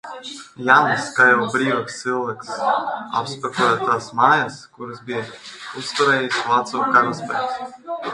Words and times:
Jānis, 0.67 1.09
kā 1.17 1.25
jau 1.31 1.41
brīvāks 1.55 1.99
cilvēks 2.05 2.49
apsekoja 3.19 3.75
tās 3.81 4.07
mājas, 4.21 4.55
kurās 4.79 5.03
bija 5.11 5.21
uzturējies 5.83 6.41
vācu 6.49 6.83
karaspēks. 6.97 7.61